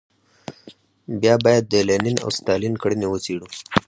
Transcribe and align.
بیا 1.21 1.35
باید 1.43 1.63
د 1.67 1.73
لینین 1.87 2.17
او 2.25 2.29
ستالین 2.37 2.73
کړنې 2.83 3.07
وڅېړو. 3.09 3.47